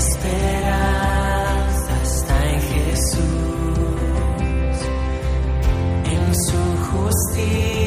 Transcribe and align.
esperanza 0.00 1.92
está 2.02 2.50
en 2.52 2.60
Jesús, 2.62 3.18
en 6.04 6.34
su 6.34 6.62
justicia. 6.90 7.79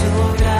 sobra. 0.00 0.59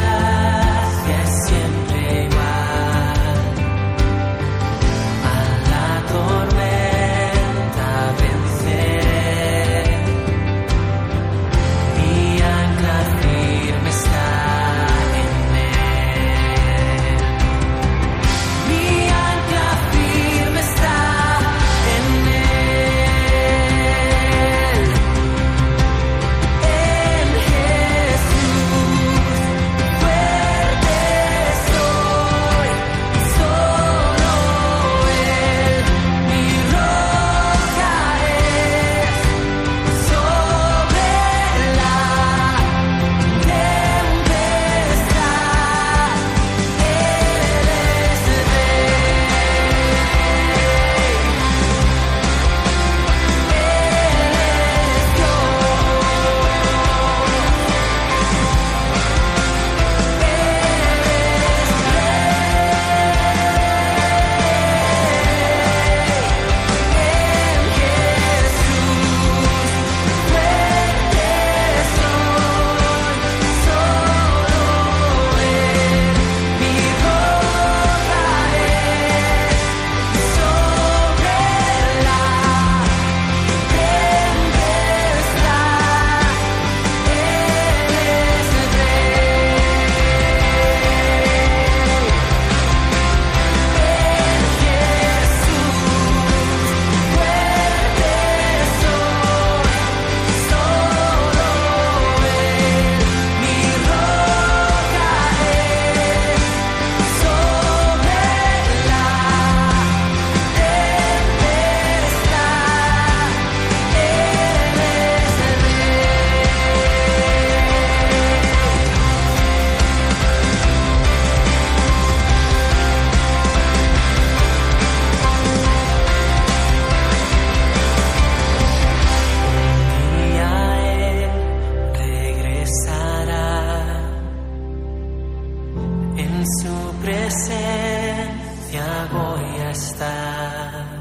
presencia 137.41 139.09
voy 139.13 139.61
a 139.61 139.71
estar. 139.71 141.01